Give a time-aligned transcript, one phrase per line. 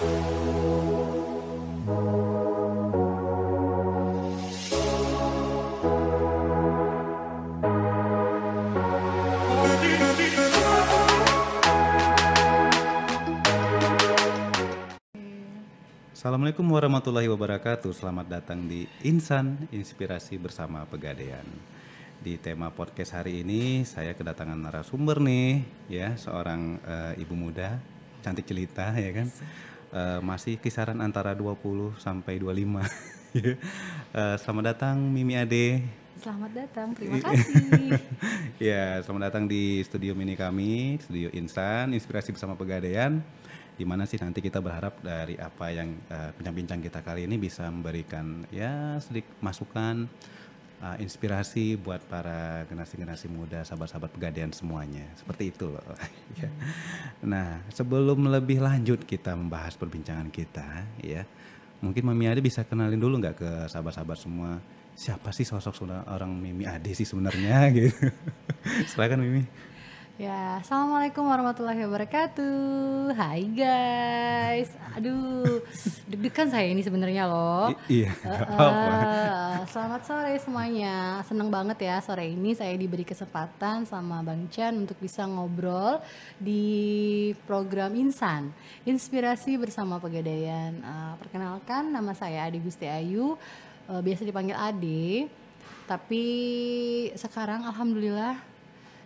[0.00, 0.16] Assalamualaikum
[16.64, 17.92] warahmatullahi wabarakatuh.
[17.92, 21.44] Selamat datang di Insan Inspirasi bersama Pegadaian.
[22.24, 25.60] Di tema podcast hari ini saya kedatangan narasumber nih,
[25.92, 27.76] ya seorang eh, ibu muda,
[28.24, 29.28] cantik jelita ya kan.
[29.90, 32.86] Eh, masih kisaran antara 20 sampai 25.
[34.10, 35.86] Eh, selamat datang Mimi Ade.
[36.18, 37.94] Selamat datang, terima kasih.
[38.58, 43.22] ya, selamat datang di studio mini kami, studio Insan Inspirasi bersama Pegadaian.
[43.78, 47.70] Di mana sih nanti kita berharap dari apa yang eh, bincang-bincang kita kali ini bisa
[47.70, 50.10] memberikan ya sedikit masukan,
[50.80, 55.04] eh, inspirasi buat para generasi-generasi muda, sahabat-sahabat Pegadaian semuanya.
[55.16, 55.84] Seperti itu loh.
[56.40, 56.46] Ya.
[57.26, 61.26] nah, sebelum lebih lanjut kita membahas perbincangan kita, ya,
[61.82, 64.62] mungkin Mami Ade bisa kenalin dulu nggak ke sahabat-sahabat semua
[65.00, 68.12] siapa sih sosok orang Mimi Ade sih sebenarnya gitu.
[68.84, 69.42] Silakan Mimi.
[70.20, 73.16] Ya, assalamualaikum warahmatullahi wabarakatuh.
[73.16, 75.64] Hai guys, aduh,
[76.12, 77.72] deg-degan saya ini sebenarnya loh.
[77.88, 78.68] I- iya, apa-apa.
[79.00, 81.24] eh, selamat sore semuanya.
[81.24, 86.04] Seneng banget ya sore ini saya diberi kesempatan sama Bang Chan untuk bisa ngobrol
[86.36, 88.52] di program Insan,
[88.84, 90.84] Inspirasi bersama Pegadaian.
[90.84, 93.40] Eh, perkenalkan nama saya Ade Gusti Ayu,
[93.88, 95.32] eh, biasa dipanggil Ade.
[95.88, 96.24] Tapi
[97.16, 98.49] sekarang alhamdulillah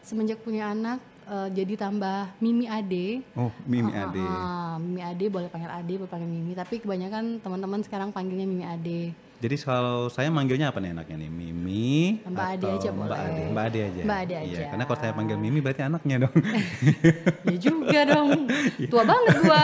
[0.05, 3.25] semenjak punya anak eh, jadi tambah Mimi Ade.
[3.33, 4.21] Oh, Mimi Ah, Ade.
[4.21, 4.75] ah, ah.
[4.77, 6.53] Mimi Ade boleh panggil Ade, boleh panggil Mimi.
[6.53, 9.17] Tapi kebanyakan teman-teman sekarang panggilnya Mimi Ade.
[9.35, 11.31] Jadi kalau saya manggilnya apa nih enaknya nih?
[11.31, 13.19] Mimi Mbak Ade aja Mbak boleh.
[13.19, 13.43] Ade.
[13.47, 14.01] Mbak Ade aja.
[14.03, 14.65] Mbak Ade Iya, aja.
[14.71, 16.35] karena kalau saya panggil Mimi berarti anaknya dong.
[17.45, 18.29] Ya juga dong.
[18.89, 19.63] Tua banget gua.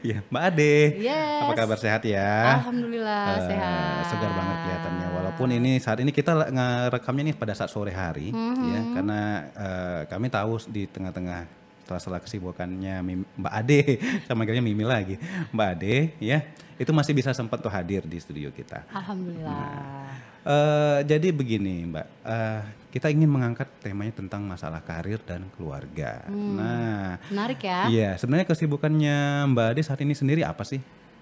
[0.00, 0.76] Iya, Mbak Ade.
[1.00, 1.40] Yes.
[1.42, 2.60] Apa kabar sehat ya?
[2.60, 4.02] Alhamdulillah Eh, sehat.
[4.06, 5.06] Segar banget kelihatannya.
[5.40, 8.68] Walaupun ini saat ini kita ngerekamnya nih pada saat sore hari, Mm-hmm.
[8.68, 9.20] ya, karena
[9.50, 11.48] eh, kami tahu di tengah-tengah
[11.90, 13.80] setelah kesibukannya Mim- Mbak Ade,
[14.28, 15.16] sama manggilnya Mimi lagi,
[15.50, 16.44] Mbak Ade, ya,
[16.76, 18.84] itu masih bisa sempat tuh hadir di studio kita.
[18.92, 20.06] Alhamdulillah.
[20.40, 26.20] Eh, jadi begini Mbak, Eh, kita ingin mengangkat temanya tentang masalah karir dan keluarga.
[26.28, 27.86] Nah, Menarik ya.
[27.86, 29.16] iya sebenarnya kesibukannya
[29.48, 30.78] Mbak Ade saat ini sendiri apa sih?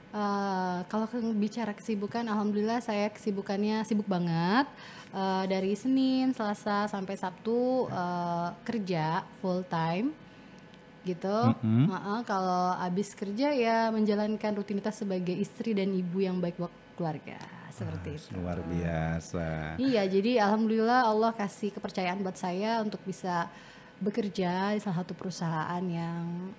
[0.09, 1.05] Eh, kalau
[1.37, 4.65] bicara kesibukan, alhamdulillah saya kesibukannya sibuk banget.
[5.13, 10.17] Eh, dari Senin, Selasa sampai Sabtu eh, kerja full time,
[11.05, 11.39] gitu.
[11.61, 17.41] Heeh, kalau habis kerja ya menjalankan rutinitas sebagai istri dan ibu yang baik buat keluarga,
[17.69, 18.33] seperti itu.
[18.37, 19.77] Luar biasa.
[19.77, 23.49] Iya, jadi alhamdulillah Allah kasih kepercayaan buat saya untuk bisa
[23.99, 26.53] bekerja di salah satu perusahaan yang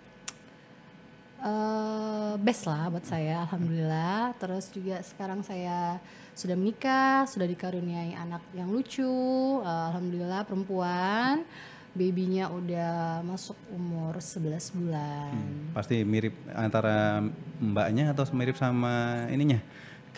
[1.40, 4.36] eh best lah buat saya, alhamdulillah.
[4.40, 6.00] Terus juga sekarang saya
[6.36, 9.08] sudah menikah, sudah dikaruniai anak yang lucu,
[9.64, 11.44] eh, alhamdulillah perempuan.
[11.90, 15.34] Babynya udah masuk umur 11 bulan.
[15.74, 17.18] Pasti mirip antara
[17.58, 19.58] mbaknya atau mirip sama ininya?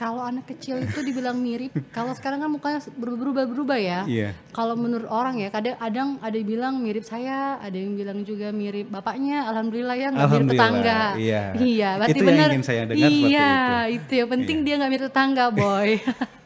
[0.02, 4.02] Kalau anak kecil itu dibilang mirip, kalau sekarang kan mukanya berubah-berubah ya.
[4.10, 4.34] Iya.
[4.50, 8.90] Kalau menurut orang ya, kadang-kadang ada yang bilang mirip saya, ada yang bilang juga mirip
[8.90, 9.46] bapaknya.
[9.54, 11.02] Alhamdulillah ya nggak mirip tetangga.
[11.22, 11.44] iya.
[11.54, 12.50] iya, berarti Itu yang benar.
[12.50, 13.30] ingin saya dengar iya, itu.
[13.30, 13.54] Iya.
[13.94, 15.90] itu yang penting dia nggak mirip tetangga, boy.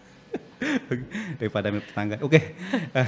[1.40, 2.16] Daripada mirip tetangga.
[2.20, 2.40] Oke.
[2.92, 3.08] Eh,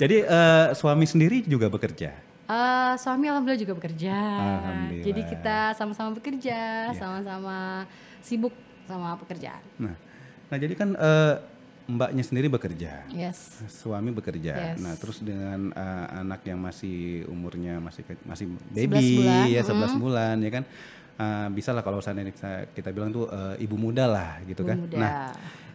[0.00, 2.10] Jadi eh, suami sendiri juga bekerja.
[2.48, 4.16] Eh, suami alhamdulillah juga bekerja.
[4.16, 5.00] Alhamdulillah.
[5.00, 5.04] Iya.
[5.04, 7.86] Jadi kita sama-sama bekerja, sama-sama
[8.22, 8.54] sibuk
[8.92, 9.62] sama pekerjaan.
[9.80, 9.96] Nah,
[10.48, 11.34] nah jadi kan eh,
[11.82, 13.02] mbaknya sendiri bekerja.
[13.10, 13.64] Yes.
[13.66, 14.74] Suami bekerja.
[14.74, 14.78] Yes.
[14.78, 19.96] Nah, terus dengan eh, anak yang masih umurnya masih masih 11 baby bulan, ya 11
[19.98, 20.64] bulan ya kan.
[21.12, 24.70] Eh, bisa lah kalau seandainya kita, kita bilang tuh eh, ibu muda lah gitu Ibu
[24.70, 24.76] kan.
[24.78, 24.96] muda.
[24.96, 25.14] Nah,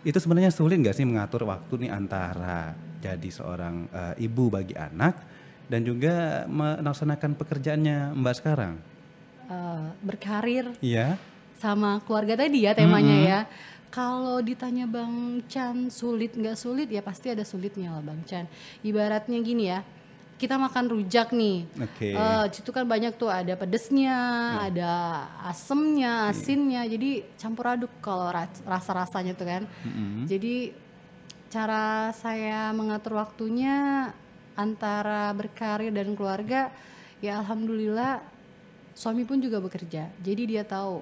[0.01, 5.19] itu sebenarnya sulit nggak sih mengatur waktu nih antara jadi seorang eh, ibu bagi anak
[5.67, 8.73] dan juga melaksanakan pekerjaannya Mbak sekarang?
[9.47, 11.19] Eh, berkarir Iya.
[11.57, 13.39] Sama keluarga tadi ya temanya ya.
[13.88, 18.45] Kalau ditanya Bang Chan sulit nggak sulit ya pasti ada sulitnya lah Bang Chan.
[18.86, 19.81] Ibaratnya gini ya,
[20.38, 21.65] kita makan rujak nih.
[21.81, 22.13] Oke.
[22.13, 24.13] Eh, situ kan banyak tuh ada pedesnya,
[24.54, 24.69] Iya.
[24.69, 24.94] ada
[25.50, 26.86] asemnya, asinnya.
[26.86, 28.30] Jadi campur aduk kalau
[28.68, 29.63] rasa rasanya tuh kan.
[30.30, 30.71] Jadi
[31.48, 34.12] cara saya mengatur waktunya
[34.54, 36.69] antara berkarir dan keluarga
[37.24, 38.19] ya alhamdulillah
[38.94, 40.12] suami pun juga bekerja.
[40.21, 41.01] Jadi dia tahu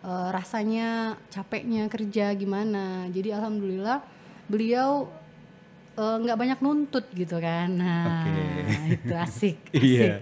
[0.00, 0.88] eh, rasanya
[1.28, 3.06] capeknya kerja gimana.
[3.08, 4.00] Jadi alhamdulillah
[4.46, 5.08] beliau
[5.94, 7.68] eh, nggak banyak nuntut gitu kan.
[7.70, 8.42] Nah, Oke.
[8.94, 10.14] itu asik, asik, Iya.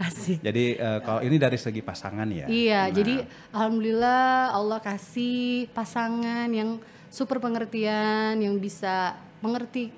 [0.00, 0.38] asik.
[0.40, 2.46] Jadi eh, kalau ini dari segi pasangan ya.
[2.46, 3.14] Iya, Nah, jadi
[3.52, 9.92] alhamdulillah Allah kasih pasangan yang super pengertian, yang bisa mengerti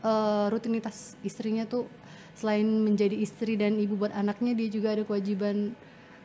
[0.00, 1.84] eh, rutinitas istrinya tuh
[2.32, 5.76] selain menjadi istri dan ibu buat anaknya, dia juga ada kewajiban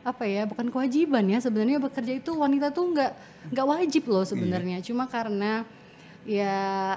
[0.06, 0.46] apa ya?
[0.46, 3.12] Bukan kewajiban ya, sebenarnya bekerja itu wanita tuh nggak
[3.50, 4.78] nggak wajib loh sebenarnya.
[4.80, 5.66] Cuma karena
[6.22, 6.54] ya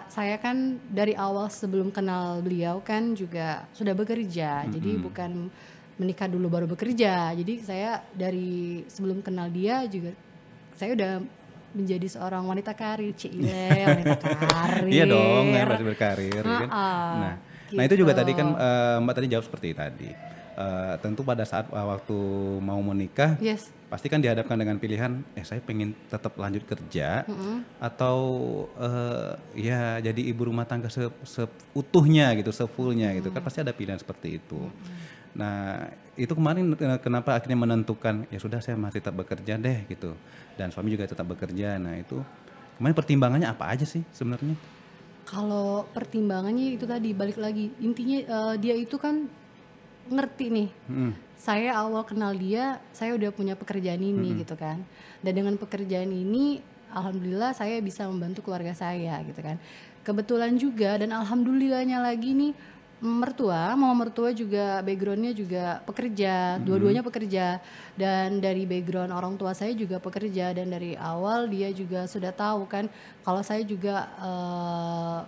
[0.07, 5.50] saya kan dari awal sebelum kenal beliau kan juga sudah bekerja, jadi bukan
[5.97, 7.33] menikah dulu baru bekerja.
[7.33, 10.13] Jadi saya dari sebelum kenal dia juga
[10.73, 11.13] saya udah
[11.69, 14.89] menjadi seorang wanita karir, cile, wanita karir.
[14.89, 16.33] Iya dong, masih berkarir.
[16.33, 16.69] ya kan?
[16.69, 17.33] Ah, Nah,
[17.77, 18.21] nah itu juga gitu.
[18.25, 20.09] tadi kan eh, Mbak tadi jawab seperti tadi.
[20.59, 22.17] Eh, tentu pada saat eh, waktu
[22.59, 23.71] mau menikah, Yes.
[23.88, 27.23] pasti kan dihadapkan dengan pilihan, eh saya pengen tetap lanjut kerja
[27.79, 28.17] atau
[28.75, 34.03] eh, ya jadi ibu rumah tangga se- seutuhnya gitu, sefullnya gitu kan pasti ada pilihan
[34.03, 34.59] seperti itu.
[35.39, 35.88] Nah
[36.19, 40.11] itu kemarin kenapa akhirnya menentukan ya sudah saya masih tetap bekerja deh gitu
[40.59, 41.79] dan suami juga tetap bekerja.
[41.79, 42.19] Nah itu
[42.75, 44.59] kemarin pertimbangannya apa aja sih sebenarnya?
[45.23, 49.23] Kalau pertimbangannya itu tadi balik lagi intinya eh, dia itu kan
[50.09, 50.69] ngerti nih.
[50.89, 51.13] Hmm.
[51.39, 54.83] Saya awal kenal dia, saya udah punya pekerjaan ini gitu kan.
[55.23, 56.59] Dan dengan pekerjaan ini,
[56.91, 59.56] alhamdulillah saya bisa membantu keluarga saya gitu kan.
[60.03, 62.53] Kebetulan juga dan alhamdulillahnya lagi nih
[63.00, 67.63] mertua, mama mertua juga backgroundnya juga pekerja, dua-duanya pekerja
[67.95, 72.67] dan dari background orang tua saya juga pekerja dan dari awal dia juga sudah tahu
[72.67, 72.91] kan
[73.23, 75.19] kalau saya juga eh,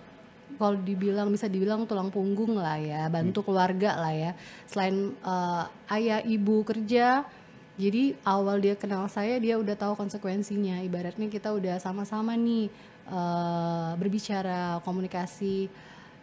[0.62, 4.30] kalau dibilang bisa dibilang tulang punggung lah ya, bantu keluarga lah ya.
[4.70, 5.64] Selain eh,
[5.98, 7.26] ayah ibu kerja,
[7.74, 10.84] jadi awal dia kenal saya dia udah tahu konsekuensinya.
[10.86, 12.70] Ibaratnya kita udah sama-sama nih
[13.10, 15.66] eh, berbicara komunikasi.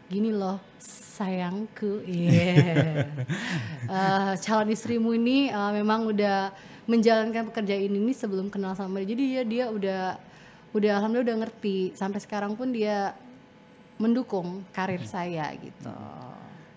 [0.09, 0.57] Gini loh
[1.19, 3.05] sayangku iya.
[3.89, 6.53] Eh, calon istrimu ini eh, memang udah
[6.85, 9.17] menjalankan pekerjaan ini sebelum kenal sama dia.
[9.17, 10.03] Jadi dia dia udah
[10.77, 11.97] udah alhamdulillah udah ngerti.
[11.97, 13.17] Sampai sekarang pun dia
[13.99, 15.91] mendukung karir saya gitu.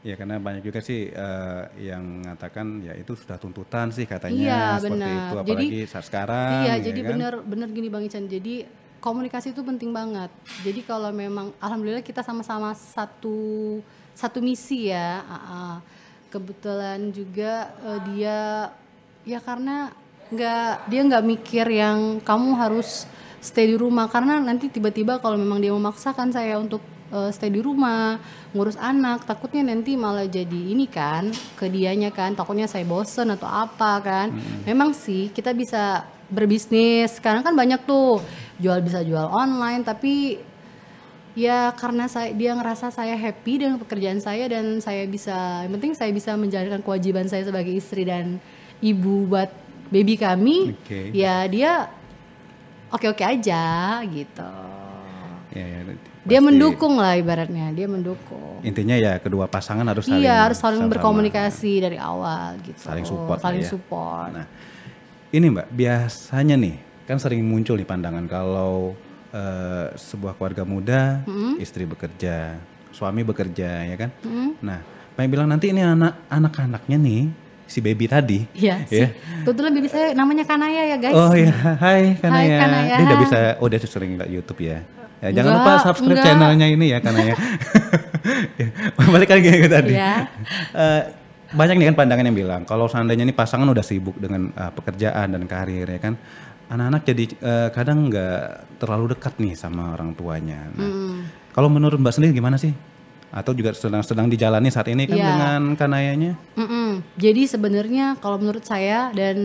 [0.02, 4.62] Ya karena banyak juga sih eh, yang mengatakan ya itu sudah tuntutan sih katanya Iya,
[4.82, 5.06] seperti benar.
[5.06, 6.50] itu Jadi- apalagi saat sekarang.
[6.66, 7.10] iya ya jadi kan?
[7.14, 8.26] bener bener gini bang Ican.
[8.26, 8.54] Jadi
[8.98, 10.30] komunikasi itu penting banget.
[10.66, 13.78] Jadi kalau memang alhamdulillah kita sama-sama satu
[14.12, 15.22] satu misi ya
[16.28, 18.38] kebetulan juga eh, dia
[19.22, 19.94] ya karena
[20.34, 23.06] nggak dia nggak mikir yang kamu harus
[23.38, 24.10] stay di rumah.
[24.10, 26.82] Karena nanti tiba-tiba kalau memang dia memaksakan saya untuk
[27.12, 28.16] eh, stay di rumah
[28.56, 33.46] ngurus anak takutnya nanti malah jadi ini kan ke dianya kan takutnya saya bosen atau
[33.46, 34.26] apa kan.
[34.64, 37.20] Memang sih kita bisa berbisnis.
[37.20, 38.24] Sekarang kan banyak tuh
[38.56, 40.40] jual bisa jual online tapi
[41.32, 45.92] ya karena saya dia ngerasa saya happy dengan pekerjaan saya dan saya bisa yang penting
[45.96, 48.36] saya bisa menjalankan kewajiban saya sebagai istri dan
[48.84, 49.48] ibu buat
[49.88, 51.12] baby kami Oke.
[51.16, 51.88] ya dia
[52.92, 54.52] oke oke aja gitu.
[55.52, 60.22] Ya, ya, dia pasti mendukung lah ibaratnya dia mendukung Intinya ya kedua pasangan harus saling
[60.22, 60.94] iya harus saling sama-sama.
[61.02, 63.70] berkomunikasi dari awal gitu Saling support saling ya.
[63.70, 64.46] support Nah,
[65.32, 66.76] ini Mbak, biasanya nih
[67.08, 68.94] kan sering muncul nih pandangan kalau
[69.32, 71.24] eh, sebuah keluarga muda,
[71.56, 72.60] istri bekerja,
[72.92, 74.12] suami bekerja, ya kan?
[74.60, 74.84] Nah,
[75.16, 77.22] pengen bilang nanti ini anak anak-anaknya nih
[77.64, 78.44] si baby tadi.
[78.52, 79.08] Iya sih.
[79.08, 79.08] Ya.
[79.48, 81.16] Kebetulan baby saya namanya Kanaya ya guys.
[81.16, 81.48] Oh ya,
[81.80, 82.56] hai Kanaya.
[82.60, 82.94] Kanaya.
[83.00, 84.84] Dia udah bisa, oh dia sering lihat YouTube ya.
[85.22, 86.26] Ya, jangan lupa Enggak, subscribe enggak.
[86.26, 87.34] channelnya ini ya Kanaya.
[88.58, 88.66] Ya,
[89.14, 89.92] Balik lagi ke tadi.
[89.94, 90.14] Iya.
[90.74, 91.02] Eh,
[91.52, 95.30] banyak nih kan pandangan yang bilang kalau seandainya ini pasangan udah sibuk dengan eh, pekerjaan
[95.30, 96.18] dan karir ya kan,
[96.66, 98.40] anak-anak jadi eh, kadang nggak
[98.76, 100.66] terlalu dekat nih sama orang tuanya.
[100.70, 101.16] Nah, Hmm.
[101.52, 102.72] Kalau menurut Mbak sendiri gimana sih?
[103.28, 105.24] Atau juga sedang-sedang dijalani saat ini kan Iya.
[105.26, 106.32] dengan Kanayanya?
[106.52, 107.00] Mm-mm.
[107.14, 109.36] Jadi sebenarnya kalau menurut saya dan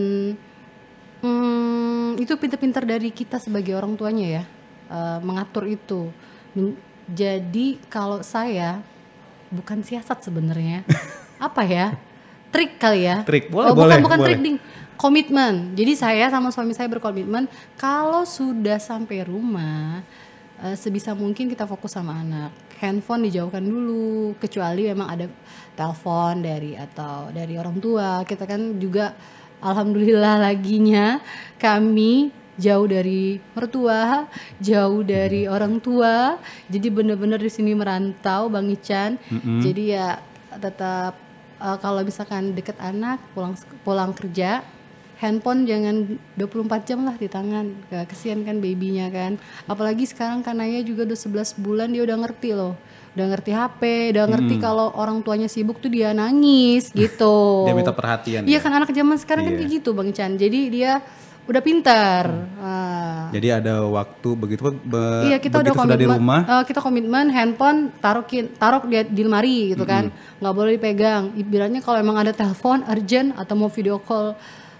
[1.20, 4.44] mm, itu pinter-pinter dari kita sebagai orang tuanya ya
[4.88, 6.10] eh, mengatur itu.
[6.52, 6.76] Men-
[7.08, 8.84] Jadi kalau saya
[9.48, 10.84] bukan siasat sebenarnya,
[11.40, 11.96] apa ya?
[12.52, 13.24] Trik kali ya?
[13.24, 14.28] Trik, boleh, oh, bukan boleh, bukan boleh.
[14.28, 14.58] trik ding.
[14.98, 15.72] Komitmen.
[15.78, 17.46] Jadi saya sama suami saya berkomitmen
[17.78, 20.02] kalau sudah sampai rumah
[20.60, 22.52] eh, sebisa mungkin kita fokus sama anak.
[22.82, 25.26] Handphone dijauhkan dulu kecuali memang ada
[25.74, 28.26] telepon dari atau dari orang tua.
[28.26, 29.14] Kita kan juga
[29.62, 31.18] alhamdulillah laginya
[31.58, 34.26] kami jauh dari mertua,
[34.58, 36.36] jauh dari orang tua.
[36.66, 39.16] Jadi bener-bener di sini merantau Bang Ican.
[39.62, 40.18] Jadi ya
[40.58, 41.14] tetap
[41.56, 43.54] eh, kalau misalkan deket anak pulang
[43.86, 44.66] pulang kerja
[45.18, 49.34] handphone jangan 24 jam lah di tangan Gak kesian kan babynya kan
[49.66, 52.78] apalagi sekarang kan Naya juga udah 11 bulan dia udah ngerti loh
[53.18, 53.82] udah ngerti HP,
[54.14, 57.66] udah ngerti kalau orang tuanya sibuk tuh dia nangis gitu.
[57.66, 58.46] Dia minta perhatian.
[58.46, 58.62] Iya ya?
[58.62, 59.58] kan anak zaman sekarang kan Iya.
[59.58, 60.38] kayak gitu Bang Chan.
[60.38, 61.02] Jadi dia
[61.48, 62.24] udah pintar.
[62.58, 63.26] Ah.
[63.28, 66.40] Jadi ada waktu begitu be- Iya kita udah sudah di komitmen, rumah.
[66.46, 71.32] eh, kita komitmen handphone taruh kin- taruh di, di lemari gitu kan, nggak boleh dipegang.
[71.34, 74.36] Ibaratnya kalau emang ada telepon urgent atau mau video call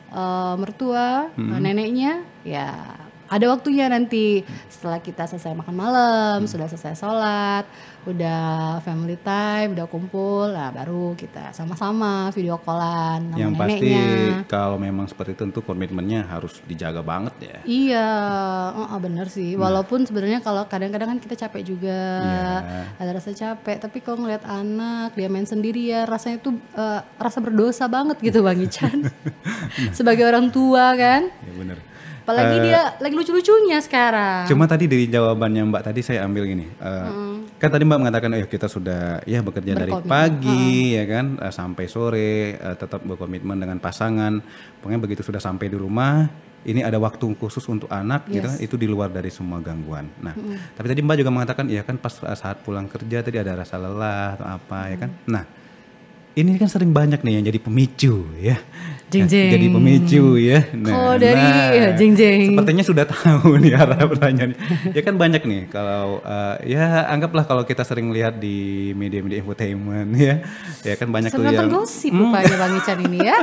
[0.09, 2.69] eh, mertua, eh, neneknya, ya
[3.29, 7.69] ada waktunya nanti setelah kita selesai makan malam, sudah selesai sholat,
[8.03, 14.05] udah family time, udah kumpul, nah baru kita sama-sama video callan sama Yang pasti neneknya.
[14.47, 17.57] kalau memang seperti itu tentu komitmennya harus dijaga banget ya.
[17.63, 18.09] Iya,
[18.75, 19.55] oh, oh, bener sih.
[19.55, 22.97] Walaupun sebenarnya kalau kadang-kadang kan kita capek juga, Iya.
[22.97, 23.77] ada rasa capek.
[23.79, 28.41] Tapi kalau ngeliat anak dia main sendiri ya, rasanya tuh eh, rasa berdosa banget gitu
[28.41, 29.05] Bang Ican.
[29.97, 31.79] Sebagai orang tua kan, Ya benar.
[32.29, 34.45] Apalagi dia lagi lucu-lucunya sekarang.
[34.45, 36.69] Cuma tadi dari jawabannya Mbak tadi saya ambil gini.
[36.69, 37.09] eh,
[37.57, 41.89] Kan tadi Mbak mengatakan oh kita sudah ya bekerja dari pagi ya kan eh, sampai
[41.89, 44.45] sore eh, tetap berkomitmen dengan pasangan.
[44.85, 46.29] Pokoknya begitu sudah sampai di rumah
[46.69, 50.11] ini ada waktu khusus untuk anak gitu kan, itu di luar dari semua gangguan.
[50.21, 50.37] Nah,
[50.77, 54.37] tapi tadi Mbak juga mengatakan ya kan pas saat pulang kerja tadi ada rasa lelah
[54.37, 55.11] atau apa ya kan.
[55.25, 55.45] Nah,
[56.37, 58.59] ini kan sering banyak nih yang jadi pemicu ya.
[59.09, 59.49] Jeng, jeng.
[59.57, 60.61] Jadi pemicu ya.
[60.69, 61.41] Kalau dari
[61.81, 62.53] ya, jeng, jeng.
[62.53, 64.59] Sepertinya sudah tahu nih arah pertanyaannya.
[64.93, 70.13] ya kan banyak nih kalau eh, ya anggaplah kalau kita sering lihat di media-media infotainment
[70.13, 70.45] ya.
[70.85, 73.39] Ya kan banyak tuh Sering nonton yang gosip rupanya Bang Ican ini ya.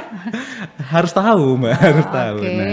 [0.94, 2.38] harus tahu Mbak, harus tahu.
[2.46, 2.54] oke.
[2.54, 2.70] Nah,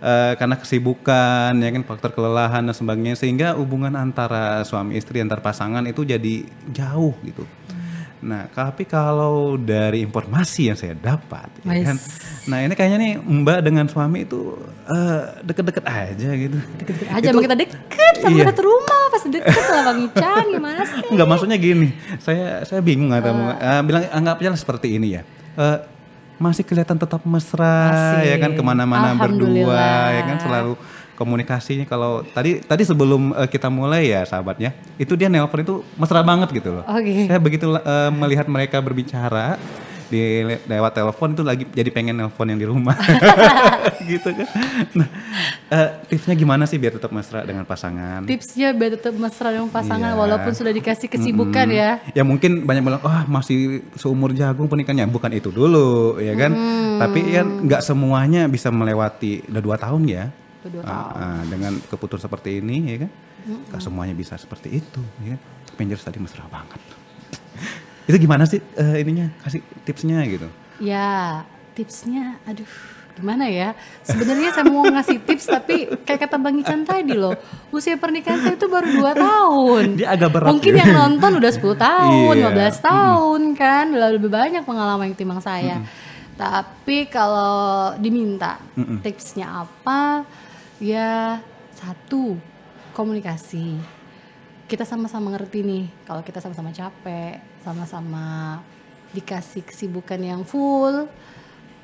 [0.00, 5.44] eh, karena kesibukan ya kan faktor kelelahan dan sebagainya sehingga hubungan antara suami istri antar
[5.44, 7.44] pasangan itu jadi jauh gitu.
[8.20, 11.86] Nah, tapi kalau dari informasi yang saya dapat, ya Wes.
[11.88, 11.96] kan,
[12.46, 16.58] nah ini kayaknya nih Mbak dengan suami itu eh, deket-deket aja gitu.
[16.76, 18.52] Deket-deket aja emang kita deket sama Iya.
[18.52, 21.00] rumah pasti deket lah Bang Ican gimana sih?
[21.08, 21.88] Enggak maksudnya gini,
[22.20, 25.22] saya saya bingung atau mau eh, bilang anggap aja seperti ini ya.
[25.56, 25.78] Eh,
[26.36, 28.32] masih kelihatan tetap mesra Masih.
[28.32, 30.72] ya kan ke mana-mana berdua ya kan selalu
[31.20, 36.24] komunikasinya kalau tadi tadi sebelum eh, kita mulai ya sahabatnya itu dia nelpon itu mesra
[36.24, 36.84] banget gitu loh.
[36.88, 37.28] Oke.
[37.28, 39.60] Saya begitu eh, melihat mereka berbicara
[40.08, 42.98] di le- lewat telepon itu lagi jadi pengen nelpon yang di rumah
[44.10, 44.48] gitu kan.
[44.92, 45.06] Nah,
[45.68, 48.26] eh, tipsnya gimana sih biar tetap mesra dengan pasangan?
[48.26, 50.18] Tipsnya biar tetap mesra dengan pasangan Iya.
[50.18, 52.02] walaupun sudah dikasih kesibukan ya.
[52.10, 55.06] Ya mungkin banyak bilang, wah masih seumur jagung pernikahannya.
[55.06, 56.58] Bukan itu dulu, ya kan?
[56.98, 60.24] Tapi kan nggak semuanya bisa melewati udah dua tahun ya.
[60.60, 63.10] Dua Ah, ah, dengan keputusan seperti ini, ya kan?
[63.70, 65.40] Nggak semuanya bisa seperti itu, ya?
[65.66, 66.80] Tapi yang jelas tadi mesra banget.
[68.08, 69.32] itu gimana sih eh, ininya?
[69.40, 70.48] Kasih tipsnya gitu.
[70.76, 72.68] Ya, tipsnya aduh
[73.10, 73.76] gimana ya?
[74.00, 77.36] Sebenarnya saya mau ngasih tips tapi kayak kata Bang Ican tadi loh,
[77.68, 79.84] usia pernikahan saya itu baru 2 tahun.
[80.00, 80.80] Dia agak berat Mungkin ya.
[80.84, 82.48] yang nonton udah 10 tahun, Iya.
[82.72, 85.84] 15 tahun kan, udah lebih banyak pengalaman yang timbang saya.
[86.32, 88.56] Tapi kalau diminta
[89.04, 90.24] tipsnya apa?
[90.80, 91.44] Ya
[91.76, 92.40] satu
[92.96, 93.76] komunikasi.
[94.64, 98.58] Kita sama-sama ngerti nih kalau kita sama-sama capek, sama-sama
[99.10, 101.04] dikasih kesibukan yang full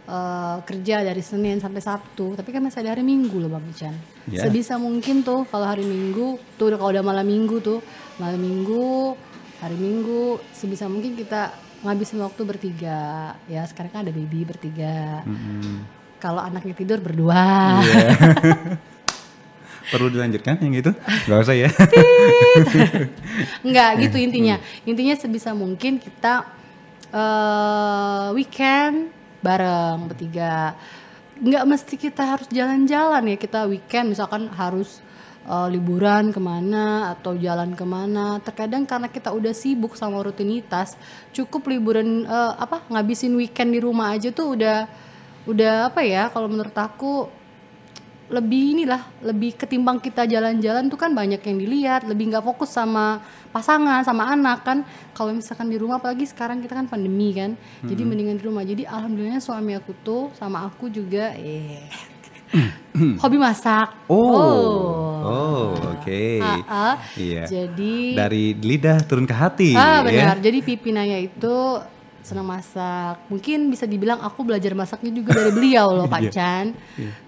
[0.06, 3.92] eh, kerja dari Senin sampai Sabtu, tapi kan masih ada hari Minggu loh Bang Ican.
[4.30, 4.46] Ya.
[4.46, 7.84] Sebisa mungkin tuh kalau hari Minggu tuh udah kalau udah malam Minggu tuh
[8.16, 9.18] malam Minggu
[9.60, 11.52] hari Minggu sebisa mungkin kita
[11.84, 15.20] ngabisin waktu bertiga ya sekarang kan ada baby bertiga
[16.20, 18.08] kalau anaknya tidur berdua Iya.
[19.86, 20.90] Perlu dilanjutkan yang itu?
[21.30, 21.70] Gak usah ya.
[23.62, 24.58] Enggak gitu intinya.
[24.82, 26.42] Intinya sebisa mungkin kita
[27.14, 29.14] eh weekend
[29.46, 30.74] bareng bertiga.
[31.38, 33.36] Enggak mesti kita harus jalan-jalan ya.
[33.38, 34.98] Kita weekend misalkan harus
[35.46, 38.42] eh, liburan ke mana atau jalan ke mana.
[38.42, 40.98] Terkadang karena kita udah sibuk sama rutinitas,
[41.30, 45.05] cukup liburan eh, apa ngabisin weekend di rumah aja tuh udah
[45.46, 46.28] udah apa ya?
[46.28, 47.30] Kalau menurut aku
[48.26, 53.22] lebih inilah lebih ketimbang kita jalan-jalan tuh kan banyak yang dilihat lebih nggak fokus sama
[53.54, 54.78] pasangan sama anak kan
[55.14, 57.54] kalau misalkan di rumah apalagi sekarang kita kan pandemi kan
[57.86, 61.86] jadi mendingan di rumah jadi alhamdulillah suami aku tuh sama aku juga eh
[63.22, 65.66] hobi masak Oh, oh,
[65.98, 66.22] oke.
[66.42, 66.94] Ah, ah.
[67.18, 67.46] Iya.
[67.46, 69.70] jadi Dari lidah turun ke hati.
[69.74, 70.06] ah ya.
[70.06, 71.56] benar jadi Pipi Naya itu
[72.26, 76.30] senang masak mungkin bisa dibilang aku belajar masaknya juga dari beliau loh Pak Iya.
[76.34, 76.66] Chan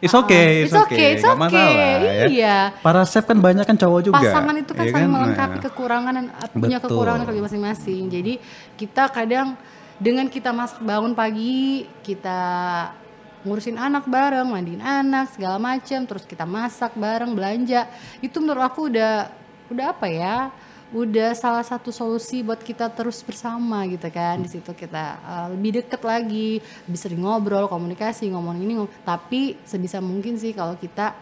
[0.03, 1.47] It's Ah, okay, it's, it's okay, it's nggak okay.
[1.47, 1.71] masalah
[2.03, 2.27] ya.
[2.27, 2.57] Iya.
[2.83, 4.19] Para chef kan banyak kan cowok juga.
[4.19, 6.91] pasangan itu kan ya saling melengkapi Nah, kekurangan dan punya Betul.
[6.91, 8.03] kekurangan kerja masing-masing.
[8.11, 8.33] Jadi
[8.75, 9.55] kita kadang
[9.99, 12.41] dengan kita masak bangun pagi, kita
[13.43, 17.87] ngurusin anak bareng, mandiin anak segala macam, terus kita masak bareng, belanja.
[18.19, 19.31] Itu menurut aku udah
[19.71, 20.37] udah apa ya?
[20.89, 24.41] Udah salah satu solusi buat kita terus bersama gitu kan.
[24.41, 29.61] Di situ kita uh, lebih deket lagi lebih sering ngobrol komunikasi ngomong ini ngom tapi
[29.69, 31.13] sebisa mungkin sih kalau kita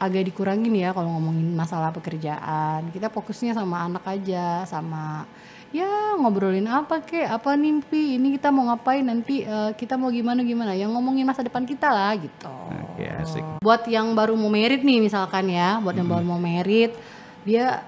[0.00, 2.88] agak dikurangin ya kalau ngomongin masalah pekerjaan.
[2.88, 5.28] Kita fokusnya sama anak aja sama
[5.72, 10.40] ya ngobrolin apa kek apa mimpi ini kita mau ngapain nanti uh, kita mau gimana
[10.40, 10.72] gimana.
[10.72, 12.48] Yang ngomongin masa depan kita lah gitu.
[12.92, 13.44] Oke, asik.
[13.60, 16.96] buat yang baru mau merit nih misalkan ya buat yang baru mau merit
[17.42, 17.82] dia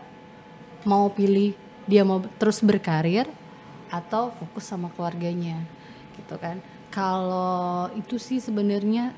[0.85, 3.29] mau pilih dia mau terus berkarir
[3.93, 5.61] atau fokus sama keluarganya
[6.17, 6.61] gitu kan.
[6.89, 9.11] Kalau itu sih sebenarnya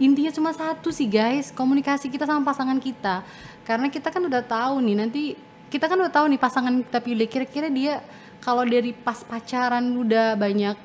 [0.00, 3.22] intinya cuma satu sih guys komunikasi kita sama pasangan kita.
[3.64, 5.22] Karena kita kan udah tahu nih nanti
[5.70, 7.26] kita kan udah tahu nih pasangan kita pilih.
[7.30, 8.02] Kira-kira dia
[8.42, 10.76] kalau dari pas pacaran udah banyak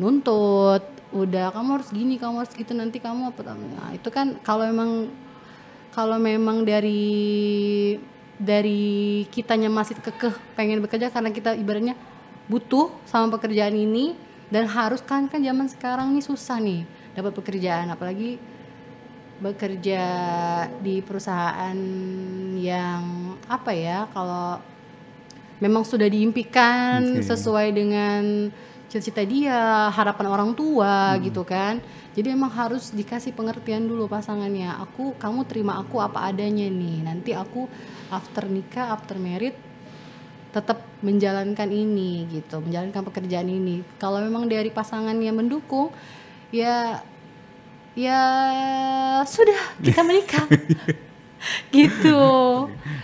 [0.00, 4.62] nuntut udah kamu harus gini kamu harus gitu nanti kamu apa nah, itu kan kalau
[4.62, 5.10] emang
[5.90, 7.98] kalau memang dari
[8.40, 11.92] dari kitanya masih kekeh pengen bekerja karena kita ibaratnya
[12.48, 14.16] butuh sama pekerjaan ini.
[14.50, 16.82] Dan harus kan kan zaman sekarang nih susah nih
[17.14, 17.86] dapat pekerjaan.
[17.92, 18.40] Apalagi
[19.40, 20.02] bekerja
[20.82, 21.78] di perusahaan
[22.58, 24.58] yang apa ya kalau
[25.62, 27.24] memang sudah diimpikan Oke.
[27.24, 28.50] sesuai dengan
[28.90, 31.78] cita-cita dia harapan orang tua gitu kan
[32.20, 34.76] jadi emang harus dikasih pengertian dulu pasangannya.
[34.84, 37.00] Aku kamu terima aku apa adanya nih.
[37.00, 37.64] Nanti aku
[38.12, 39.56] after nikah after merit
[40.52, 43.80] tetap menjalankan ini gitu menjalankan pekerjaan ini.
[43.96, 45.96] Kalau memang dari pasangan yang mendukung
[46.52, 47.00] ya
[47.96, 48.20] ya
[49.24, 50.44] sudah kita menikah
[51.76, 52.20] gitu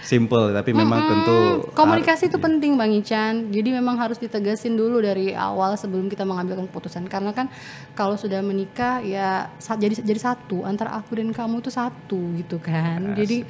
[0.07, 1.11] Simple, tapi memang Mm-mm.
[1.11, 1.39] tentu
[1.75, 3.51] komunikasi itu penting Bang Ican.
[3.51, 7.11] Jadi memang harus ditegasin dulu dari awal sebelum kita mengambil keputusan.
[7.11, 7.51] Karena kan
[7.99, 13.19] kalau sudah menikah ya jadi jadi satu antara aku dan kamu itu satu gitu kan.
[13.19, 13.43] Jadi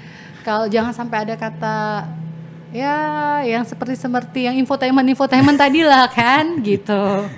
[0.48, 2.08] kalau jangan sampai ada kata
[2.72, 2.96] ya
[3.44, 7.28] yang seperti seperti yang infotainment infotainment tadi lah kan gitu.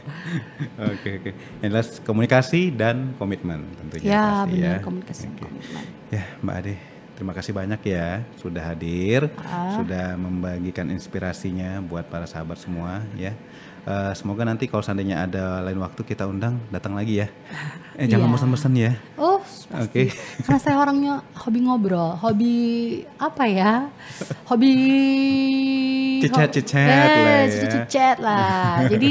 [0.78, 1.30] Oke oke.
[1.58, 4.78] Yang jelas komunikasi dan komitmen tentunya ya pasti benar ya.
[4.84, 5.42] komunikasi dan Oke.
[5.42, 5.84] komitmen.
[6.08, 6.74] Ya Mbak Ade,
[7.18, 9.74] terima kasih banyak ya sudah hadir, Ah.
[9.74, 13.34] sudah membagikan inspirasinya buat para sahabat semua ya.
[13.82, 17.28] Eh, semoga nanti kalau seandainya ada lain waktu kita undang datang lagi ya.
[17.96, 18.34] Eh jangan Iya.
[18.36, 18.92] bosan-bosan ya.
[19.16, 20.12] Oh, pasti.
[20.44, 22.54] Karena saya orangnya hobi ngobrol, hobi
[23.16, 23.88] apa ya?
[24.46, 24.72] Hobi
[26.22, 27.06] Cicet-cicet Eh, lah
[27.40, 27.46] ya.
[27.48, 28.68] cicet-cicet lah.
[28.92, 29.10] Jadi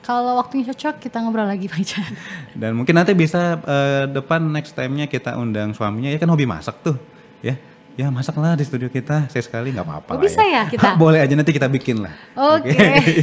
[0.00, 2.12] kalau waktunya cocok kita ngobrol lagi Pak Ican.
[2.52, 6.82] Dan mungkin nanti bisa eh, depan next time-nya kita undang suaminya ya kan hobi masak
[6.82, 6.96] tuh
[7.42, 7.56] ya.
[7.96, 10.96] Ya masaklah di studio kita saya sekali nggak apa-apa Oh, bisa ya kita?
[11.00, 12.12] Boleh aja nanti kita bikin lah.
[12.36, 12.76] Oke.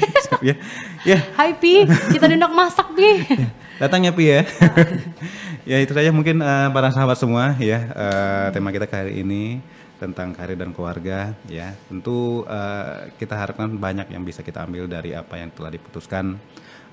[0.50, 0.58] ya.
[1.06, 3.22] Ya, Hai Pi, kita diundang masak Pi.
[3.78, 4.42] datang ya Pi ya.
[5.70, 9.62] ya itu saja mungkin eh, para sahabat semua ya eh, tema kita kali ini
[10.02, 11.78] tentang karir dan keluarga ya.
[11.86, 16.42] Tentu eh, kita harapkan banyak yang bisa kita ambil dari apa yang telah diputuskan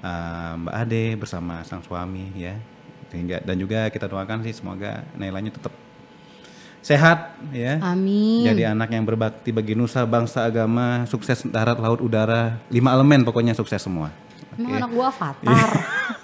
[0.04, 2.60] eh, Mbak Ade bersama sang suami ya.
[3.08, 5.72] Sehingga dan juga kita doakan sih semoga Nailanya tetap
[6.80, 7.80] sehat ya.
[7.84, 8.44] Amin.
[8.44, 13.52] Jadi anak yang berbakti bagi nusa, bangsa, agama, sukses darat, laut, udara, lima elemen pokoknya
[13.52, 14.12] sukses semua.
[14.56, 15.68] Emang anak gua avatar.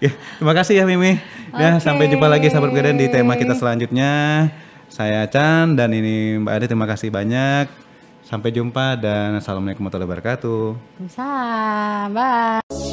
[0.00, 1.20] Ya, terima kasih ya Mimi.
[1.52, 4.48] Ya, sampai jumpa lagi sahabat Pegadaian di tema kita selanjutnya.
[4.90, 7.70] Saya Chan dan ini Mbak Ade terima kasih banyak.
[8.26, 10.62] Sampai jumpa dan assalamualaikum warahmatullahi wabarakatuh.
[10.98, 12.08] Waalaikumsalam.
[12.16, 12.89] Bye.